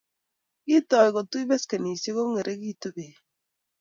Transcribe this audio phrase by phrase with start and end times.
[0.65, 3.15] Kotoi kotui beskenisiek kongeringitu bek